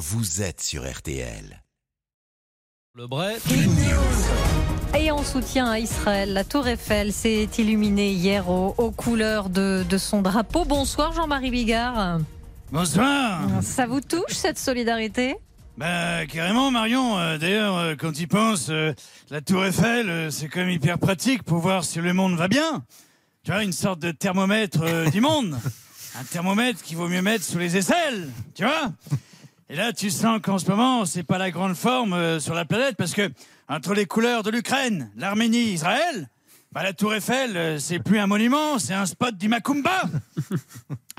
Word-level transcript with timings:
vous 0.00 0.40
êtes 0.40 0.62
sur 0.62 0.90
RTL. 0.90 1.62
Le 2.94 3.06
Bray. 3.06 3.36
Et 4.98 5.10
en 5.10 5.22
soutien 5.22 5.66
à 5.70 5.78
Israël, 5.78 6.32
la 6.32 6.42
Tour 6.42 6.66
Eiffel 6.66 7.12
s'est 7.12 7.48
illuminée 7.58 8.10
hier 8.12 8.48
aux, 8.48 8.74
aux 8.78 8.90
couleurs 8.90 9.50
de, 9.50 9.84
de 9.86 9.98
son 9.98 10.22
drapeau. 10.22 10.64
Bonsoir 10.64 11.12
Jean-Marie 11.12 11.50
Bigard. 11.50 12.18
Bonsoir. 12.72 13.42
Ça 13.60 13.86
vous 13.86 14.00
touche 14.00 14.32
cette 14.32 14.58
solidarité? 14.58 15.36
Bah 15.76 16.26
carrément 16.26 16.70
Marion. 16.70 17.18
Euh, 17.18 17.36
D'ailleurs, 17.36 17.76
euh, 17.76 17.94
quand 17.94 18.18
il 18.18 18.26
pense, 18.26 18.70
euh, 18.70 18.94
la 19.28 19.42
Tour 19.42 19.66
Eiffel, 19.66 20.08
euh, 20.08 20.30
c'est 20.30 20.48
quand 20.48 20.60
même 20.60 20.70
hyper 20.70 20.98
pratique 20.98 21.42
pour 21.42 21.58
voir 21.58 21.84
si 21.84 22.00
le 22.00 22.14
monde 22.14 22.36
va 22.36 22.48
bien. 22.48 22.84
Tu 23.44 23.52
vois, 23.52 23.62
une 23.62 23.72
sorte 23.72 24.00
de 24.00 24.12
thermomètre 24.12 24.80
euh, 24.82 25.10
du 25.10 25.20
monde. 25.20 25.58
Un 26.18 26.24
thermomètre 26.24 26.82
qu'il 26.82 26.96
vaut 26.96 27.06
mieux 27.06 27.22
mettre 27.22 27.44
sous 27.44 27.58
les 27.58 27.76
aisselles. 27.76 28.30
Tu 28.54 28.64
vois? 28.64 28.92
Et 29.72 29.76
là, 29.76 29.92
tu 29.92 30.10
sens 30.10 30.40
qu'en 30.42 30.58
ce 30.58 30.66
moment, 30.68 31.04
c'est 31.06 31.22
pas 31.22 31.38
la 31.38 31.50
grande 31.52 31.74
forme 31.76 32.12
euh, 32.12 32.40
sur 32.40 32.54
la 32.54 32.64
planète 32.64 32.96
parce 32.96 33.12
que 33.14 33.30
entre 33.68 33.94
les 33.94 34.04
couleurs 34.04 34.42
de 34.42 34.50
l'Ukraine, 34.50 35.10
l'Arménie, 35.16 35.72
Israël, 35.72 36.28
bah, 36.72 36.82
la 36.82 36.92
Tour 36.92 37.14
Eiffel, 37.14 37.56
euh, 37.56 37.78
c'est 37.78 38.00
plus 38.00 38.18
un 38.18 38.26
monument, 38.26 38.80
c'est 38.80 38.94
un 38.94 39.06
spot 39.06 39.36
du 39.36 39.48
Macumba. 39.48 40.02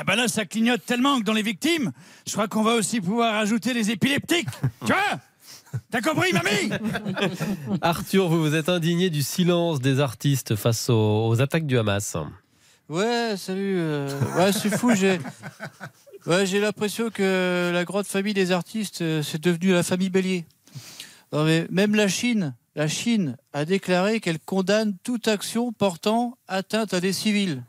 Ah 0.00 0.04
bah 0.04 0.14
là, 0.14 0.28
ça 0.28 0.44
clignote 0.44 0.86
tellement 0.86 1.18
que 1.18 1.24
dans 1.24 1.32
les 1.32 1.42
victimes, 1.42 1.90
je 2.24 2.30
crois 2.32 2.46
qu'on 2.46 2.62
va 2.62 2.74
aussi 2.74 3.00
pouvoir 3.00 3.34
ajouter 3.34 3.74
les 3.74 3.90
épileptiques. 3.90 4.46
Tu 4.86 4.92
vois? 4.92 5.18
T'as 5.90 6.00
compris, 6.00 6.32
mamie? 6.32 6.70
Arthur, 7.82 8.28
vous 8.28 8.40
vous 8.40 8.54
êtes 8.54 8.68
indigné 8.68 9.10
du 9.10 9.24
silence 9.24 9.80
des 9.80 9.98
artistes 9.98 10.54
face 10.54 10.88
aux, 10.88 11.26
aux 11.30 11.40
attaques 11.40 11.66
du 11.66 11.76
Hamas. 11.76 12.16
Ouais, 12.88 13.34
salut. 13.36 13.74
euh, 13.76 14.08
Ouais, 14.36 14.52
c'est 14.52 14.70
fou. 14.70 14.94
J'ai, 14.94 15.18
j'ai 16.44 16.60
l'impression 16.60 17.10
que 17.10 17.70
la 17.72 17.84
grande 17.84 18.06
famille 18.06 18.34
des 18.34 18.52
artistes, 18.52 19.02
euh, 19.02 19.22
c'est 19.22 19.40
devenu 19.40 19.72
la 19.72 19.82
famille 19.82 20.10
Bélier. 20.10 20.44
Même 21.32 21.94
la 21.94 22.08
Chine, 22.08 22.54
la 22.74 22.88
Chine 22.88 23.36
a 23.52 23.64
déclaré 23.64 24.20
qu'elle 24.20 24.38
condamne 24.38 24.96
toute 25.02 25.28
action 25.28 25.72
portant 25.72 26.36
atteinte 26.46 26.94
à 26.94 27.00
des 27.00 27.12
civils. 27.12 27.62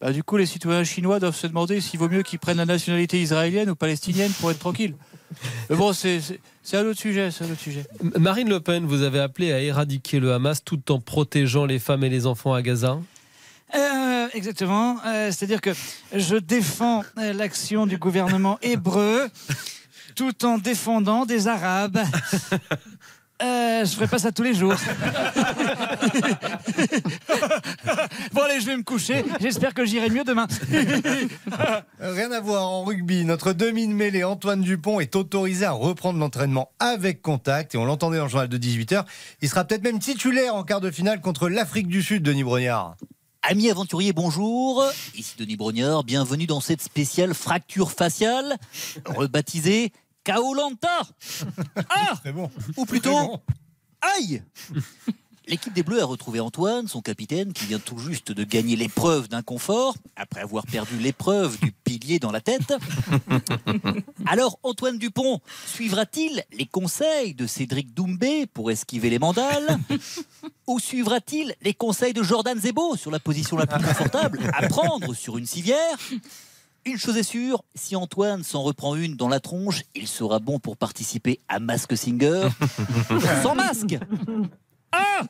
Bah, 0.00 0.12
du 0.12 0.22
coup, 0.22 0.36
les 0.36 0.46
citoyens 0.46 0.84
chinois 0.84 1.20
doivent 1.20 1.36
se 1.36 1.46
demander 1.46 1.80
s'il 1.80 1.98
vaut 1.98 2.08
mieux 2.08 2.22
qu'ils 2.22 2.38
prennent 2.38 2.56
la 2.56 2.66
nationalité 2.66 3.20
israélienne 3.20 3.70
ou 3.70 3.76
palestinienne 3.76 4.32
pour 4.40 4.50
être 4.50 4.58
tranquilles. 4.58 4.94
Mais 5.68 5.76
bon, 5.76 5.92
c'est, 5.92 6.20
un 6.72 6.84
autre 6.86 6.98
sujet. 6.98 7.30
Marine 8.18 8.48
Le 8.48 8.60
Pen, 8.60 8.86
vous 8.86 9.02
avez 9.02 9.20
appelé 9.20 9.52
à 9.52 9.60
éradiquer 9.60 10.18
le 10.18 10.32
Hamas 10.32 10.64
tout 10.64 10.90
en 10.90 11.00
protégeant 11.00 11.66
les 11.66 11.78
femmes 11.78 12.04
et 12.04 12.08
les 12.08 12.26
enfants 12.26 12.54
à 12.54 12.62
Gaza. 12.62 12.98
Euh, 13.74 14.28
Exactement. 14.32 14.96
Euh, 15.06 15.30
C'est-à-dire 15.32 15.60
que 15.60 15.70
je 16.14 16.36
défends 16.36 17.02
euh, 17.18 17.32
l'action 17.32 17.86
du 17.86 17.98
gouvernement 17.98 18.58
hébreu 18.62 19.28
tout 20.14 20.44
en 20.44 20.58
défendant 20.58 21.24
des 21.26 21.48
Arabes. 21.48 22.00
Euh, 23.42 23.86
je 23.86 23.94
ferai 23.94 24.06
pas 24.06 24.18
ça 24.18 24.32
tous 24.32 24.42
les 24.42 24.52
jours. 24.52 24.74
bon 28.34 28.42
allez, 28.42 28.60
je 28.60 28.66
vais 28.66 28.76
me 28.76 28.82
coucher. 28.82 29.24
J'espère 29.40 29.72
que 29.72 29.86
j'irai 29.86 30.10
mieux 30.10 30.24
demain. 30.24 30.46
Rien 31.98 32.32
à 32.32 32.40
voir 32.40 32.68
en 32.68 32.84
rugby. 32.84 33.24
Notre 33.24 33.54
demi 33.54 33.88
de 33.88 33.94
mêlée, 33.94 34.24
Antoine 34.24 34.60
Dupont, 34.60 35.00
est 35.00 35.16
autorisé 35.16 35.64
à 35.64 35.70
reprendre 35.70 36.18
l'entraînement 36.18 36.70
avec 36.80 37.22
contact. 37.22 37.74
Et 37.74 37.78
on 37.78 37.86
l'entendait 37.86 38.18
dans 38.18 38.24
le 38.24 38.30
journal 38.30 38.48
de 38.48 38.58
18h. 38.58 39.06
Il 39.40 39.48
sera 39.48 39.64
peut-être 39.64 39.84
même 39.84 40.00
titulaire 40.00 40.54
en 40.54 40.62
quart 40.62 40.82
de 40.82 40.90
finale 40.90 41.22
contre 41.22 41.48
l'Afrique 41.48 41.88
du 41.88 42.02
Sud, 42.02 42.22
Denis 42.22 42.44
Brognard. 42.44 42.96
Amis 43.42 43.70
aventuriers, 43.70 44.12
bonjour. 44.12 44.84
Ici 45.14 45.34
Denis 45.38 45.56
Brognard, 45.56 46.04
bienvenue 46.04 46.46
dans 46.46 46.60
cette 46.60 46.82
spéciale 46.82 47.32
fracture 47.32 47.90
faciale, 47.90 48.58
rebaptisée 49.06 49.92
Kaolanta. 50.24 51.00
Ah 51.88 52.20
bon. 52.32 52.50
Ou 52.76 52.84
plutôt, 52.84 53.40
aïe 54.02 54.42
L'équipe 55.46 55.72
des 55.72 55.82
Bleus 55.82 56.00
a 56.00 56.04
retrouvé 56.04 56.38
Antoine, 56.38 56.86
son 56.86 57.00
capitaine, 57.00 57.52
qui 57.52 57.64
vient 57.64 57.80
tout 57.80 57.98
juste 57.98 58.30
de 58.30 58.44
gagner 58.44 58.76
l'épreuve 58.76 59.28
d'inconfort, 59.28 59.96
après 60.14 60.42
avoir 60.42 60.64
perdu 60.66 60.98
l'épreuve 60.98 61.58
du 61.58 61.72
pilier 61.72 62.20
dans 62.20 62.30
la 62.30 62.40
tête. 62.40 62.72
Alors, 64.26 64.60
Antoine 64.62 64.98
Dupont 64.98 65.40
suivra-t-il 65.66 66.44
les 66.52 66.66
conseils 66.66 67.34
de 67.34 67.48
Cédric 67.48 67.94
Doumbé 67.94 68.46
pour 68.46 68.70
esquiver 68.70 69.10
les 69.10 69.18
mandales? 69.18 69.80
Ou 70.66 70.78
suivra-t-il 70.78 71.54
les 71.62 71.74
conseils 71.74 72.12
de 72.12 72.22
Jordan 72.22 72.58
Zebo 72.58 72.96
sur 72.96 73.10
la 73.10 73.18
position 73.18 73.56
la 73.56 73.66
plus 73.66 73.84
confortable 73.84 74.40
à 74.52 74.68
prendre 74.68 75.14
sur 75.14 75.38
une 75.38 75.46
civière? 75.46 75.96
Une 76.86 76.96
chose 76.96 77.16
est 77.18 77.22
sûre, 77.22 77.62
si 77.74 77.94
Antoine 77.94 78.42
s'en 78.42 78.62
reprend 78.62 78.96
une 78.96 79.14
dans 79.14 79.28
la 79.28 79.38
tronche, 79.40 79.82
il 79.94 80.08
sera 80.08 80.38
bon 80.38 80.58
pour 80.58 80.76
participer 80.78 81.40
à 81.48 81.58
Mask 81.60 81.96
Singer 81.96 82.48
sans 83.42 83.54
masque. 83.54 83.98
Ah 84.92 85.22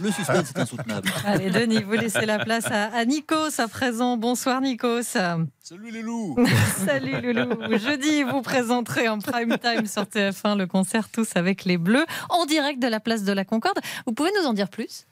Le 0.00 0.10
suspense 0.10 0.50
est 0.54 0.58
insoutenable. 0.58 1.08
Allez 1.24 1.50
Denis, 1.50 1.82
vous 1.82 1.92
laissez 1.92 2.26
la 2.26 2.38
place 2.38 2.66
à, 2.66 2.84
à 2.94 3.04
Nikos 3.04 3.58
à 3.58 3.68
présent. 3.68 4.16
Bonsoir 4.16 4.60
Nikos. 4.60 5.02
Salut 5.02 5.90
les 5.90 6.02
loups. 6.02 6.36
Salut 6.84 7.20
Loulou. 7.22 7.78
Jeudi, 7.78 8.22
vous 8.22 8.42
présenterez 8.42 9.08
en 9.08 9.18
prime 9.18 9.56
time 9.58 9.86
sur 9.86 10.02
TF1 10.02 10.58
le 10.58 10.66
concert 10.66 11.08
Tous 11.08 11.28
avec 11.36 11.64
les 11.64 11.78
Bleus 11.78 12.04
en 12.28 12.44
direct 12.44 12.80
de 12.82 12.88
la 12.88 13.00
place 13.00 13.22
de 13.24 13.32
la 13.32 13.44
Concorde. 13.44 13.78
Vous 14.06 14.12
pouvez 14.12 14.30
nous 14.40 14.46
en 14.46 14.52
dire 14.52 14.68
plus? 14.68 15.06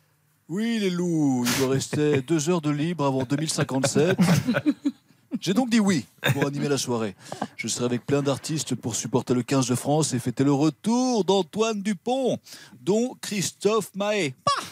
Oui, 0.49 0.79
les 0.81 0.91
loups, 0.91 1.45
il 1.47 1.59
doit 1.61 1.75
rester 1.75 2.21
deux 2.23 2.51
heures 2.51 2.61
de 2.61 2.71
libre 2.71 3.07
avant 3.07 3.23
2057. 3.23 4.19
J'ai 5.41 5.55
donc 5.55 5.71
dit 5.71 5.81
oui 5.81 6.05
pour 6.35 6.47
animer 6.47 6.69
la 6.69 6.77
soirée. 6.77 7.17
Je 7.57 7.67
serai 7.67 7.87
avec 7.87 8.05
plein 8.05 8.23
d'artistes 8.23 8.75
pour 8.75 8.95
supporter 8.95 9.33
le 9.33 9.43
15 9.43 9.69
de 9.69 9.75
France 9.75 10.13
et 10.13 10.19
fêter 10.19 10.45
le 10.45 10.53
retour 10.53 11.25
d'Antoine 11.25 11.81
Dupont, 11.81 12.39
dont 12.79 13.17
Christophe 13.23 13.91
Mahé. 13.95 14.35
Ah, 14.47 14.63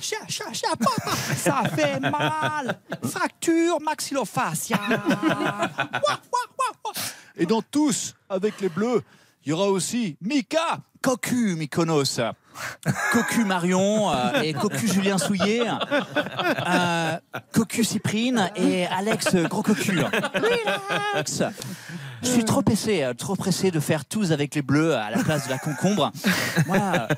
ça 1.34 1.62
fait 1.74 1.98
mal. 2.00 2.80
Fracture 3.02 3.80
maxillofaciale. 3.80 5.00
Et 7.36 7.46
dans 7.46 7.62
Tous 7.62 8.14
avec 8.28 8.60
les 8.60 8.68
Bleus, 8.68 9.02
il 9.44 9.50
y 9.50 9.52
aura 9.52 9.68
aussi 9.68 10.16
Mika. 10.20 10.80
Cocu 11.00 11.54
Mykonos, 11.54 12.20
Cocu 13.12 13.44
Marion 13.44 14.10
euh, 14.10 14.42
et 14.42 14.52
Cocu 14.52 14.88
Julien 14.88 15.18
Souillet, 15.18 15.62
euh, 16.66 17.16
Cocu 17.52 17.84
Cyprine 17.84 18.50
et 18.56 18.86
Alex 18.86 19.34
Gros 19.36 19.62
Cocu. 19.62 19.98
Relax 19.98 21.42
Je 22.22 22.28
suis 22.28 22.44
trop 22.44 22.62
pressé, 22.62 23.02
euh, 23.02 23.14
trop 23.14 23.36
pressé 23.36 23.70
de 23.70 23.80
faire 23.80 24.04
tous 24.04 24.32
avec 24.32 24.54
les 24.54 24.62
bleus 24.62 24.96
à 24.96 25.10
la 25.10 25.22
place 25.22 25.46
de 25.46 25.50
la 25.50 25.58
concombre. 25.58 26.10
Moi, 26.66 27.08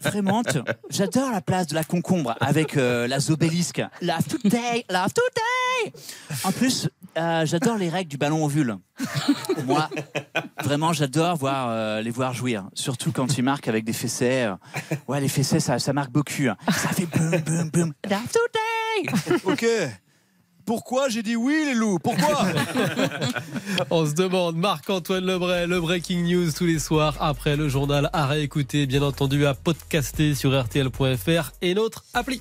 vraiment, 0.00 0.42
j'adore 0.90 1.30
la 1.30 1.40
place 1.40 1.66
de 1.66 1.74
la 1.74 1.84
concombre 1.84 2.34
avec 2.40 2.76
euh, 2.76 3.06
la 3.06 3.20
zobélisque. 3.20 3.82
Love 4.00 4.24
today, 4.28 4.84
love 4.90 5.12
today 5.12 5.92
En 6.44 6.52
plus, 6.52 6.88
euh, 7.16 7.46
j'adore 7.46 7.76
les 7.76 7.88
règles 7.88 8.10
du 8.10 8.16
ballon 8.16 8.44
ovule. 8.44 8.76
Moi, 9.66 9.88
vraiment, 10.62 10.92
j'adore 10.92 11.36
voir, 11.36 11.68
euh, 11.70 12.00
les 12.02 12.10
voir 12.10 12.32
jouir. 12.34 12.64
Surtout 12.74 13.12
quand 13.12 13.36
ils 13.38 13.42
marquent 13.42 13.68
avec 13.68 13.84
des 13.84 13.92
fessets. 13.92 14.44
euh. 14.46 14.54
Ouais, 15.08 15.20
les 15.20 15.28
fessets, 15.28 15.60
ça, 15.60 15.78
ça 15.78 15.92
marque 15.92 16.10
beaucoup. 16.10 16.32
hein. 16.48 16.56
Ça 16.72 16.88
fait 16.88 17.06
boum, 17.06 17.30
boum, 17.40 17.70
boum. 17.70 17.92
Love 18.10 18.28
today 18.32 19.40
Ok. 19.44 19.66
Pourquoi 20.64 21.08
j'ai 21.08 21.22
dit 21.22 21.36
oui, 21.36 21.62
les 21.64 21.74
loups? 21.74 22.00
Pourquoi? 22.00 22.44
On 23.90 24.04
se 24.04 24.14
demande, 24.14 24.56
Marc-Antoine 24.56 25.24
Lebray, 25.24 25.66
le 25.68 25.80
Breaking 25.80 26.22
News 26.24 26.50
tous 26.50 26.66
les 26.66 26.80
soirs 26.80 27.16
après 27.20 27.56
le 27.56 27.68
journal 27.68 28.10
à 28.12 28.26
réécouter, 28.26 28.86
bien 28.86 29.02
entendu 29.02 29.46
à 29.46 29.54
podcaster 29.54 30.34
sur 30.34 30.60
RTL.fr 30.60 31.52
et 31.62 31.74
notre 31.74 32.04
appli. 32.14 32.40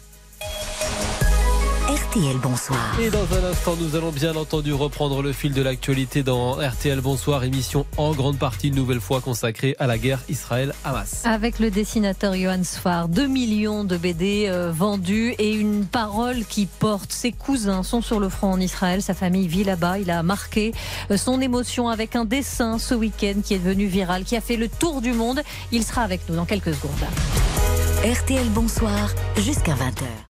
RTL 1.96 2.36
Bonsoir. 2.44 3.00
Et 3.00 3.10
dans 3.10 3.24
un 3.34 3.50
instant, 3.50 3.78
nous 3.80 3.96
allons 3.96 4.12
bien 4.12 4.36
entendu 4.36 4.74
reprendre 4.74 5.22
le 5.22 5.32
fil 5.32 5.54
de 5.54 5.62
l'actualité 5.62 6.24
dans 6.24 6.56
RTL 6.56 7.00
Bonsoir, 7.00 7.46
émission 7.46 7.86
en 7.96 8.12
grande 8.12 8.38
partie 8.38 8.68
une 8.68 8.76
nouvelle 8.76 9.00
fois 9.00 9.22
consacrée 9.22 9.78
à 9.80 9.88
la 9.88 9.98
guerre 9.98 10.20
Israël-Hamas. 10.28 11.22
Avec 11.24 11.58
le 11.60 11.72
dessinateur 11.72 12.36
Johan 12.36 12.66
Sfar, 12.66 13.08
2 13.08 13.28
millions 13.28 13.86
de 13.86 13.96
BD 13.96 14.48
euh, 14.50 14.74
vendus 14.74 15.36
et 15.40 15.54
une 15.54 15.86
parole 15.86 16.44
qui 16.44 16.66
porte. 16.66 17.14
Ses 17.14 17.32
cousins 17.32 17.82
sont 17.82 18.02
sur 18.02 18.20
le 18.20 18.28
front 18.28 18.52
en 18.52 18.60
Israël, 18.60 19.02
sa 19.02 19.14
famille 19.14 19.48
vit 19.48 19.64
là-bas. 19.64 19.98
Il 20.00 20.12
a 20.12 20.22
marqué 20.22 20.74
euh, 21.12 21.16
son 21.16 21.40
émotion 21.40 21.88
avec 21.88 22.18
un 22.18 22.26
dessin 22.26 22.78
ce 22.78 22.94
week-end 22.94 23.36
qui 23.42 23.54
est 23.54 23.60
devenu 23.60 23.86
viral, 23.86 24.26
qui 24.26 24.36
a 24.36 24.42
fait 24.42 24.58
le 24.58 24.68
tour 24.68 25.00
du 25.00 25.14
monde. 25.14 25.42
Il 25.72 25.86
sera 25.86 26.02
avec 26.02 26.28
nous 26.28 26.36
dans 26.36 26.46
quelques 26.46 26.74
secondes. 26.74 26.92
RTL 28.04 28.50
Bonsoir 28.50 29.12
jusqu'à 29.38 29.76
20h. 29.76 30.35